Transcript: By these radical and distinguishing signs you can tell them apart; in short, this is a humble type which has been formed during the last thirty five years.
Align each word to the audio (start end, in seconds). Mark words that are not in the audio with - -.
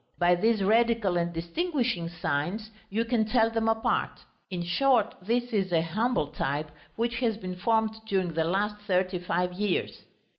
By 0.17 0.33
these 0.33 0.63
radical 0.63 1.15
and 1.15 1.31
distinguishing 1.31 2.09
signs 2.09 2.71
you 2.89 3.05
can 3.05 3.23
tell 3.23 3.51
them 3.51 3.67
apart; 3.69 4.21
in 4.49 4.63
short, 4.63 5.13
this 5.21 5.53
is 5.53 5.71
a 5.71 5.83
humble 5.83 6.29
type 6.31 6.71
which 6.95 7.17
has 7.19 7.37
been 7.37 7.55
formed 7.57 7.93
during 8.07 8.33
the 8.33 8.45
last 8.45 8.77
thirty 8.87 9.19
five 9.19 9.53
years. 9.53 10.01